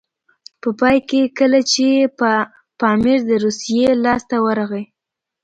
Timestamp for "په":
0.61-0.69